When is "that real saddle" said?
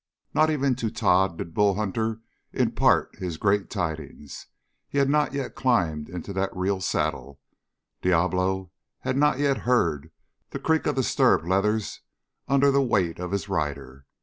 6.33-7.39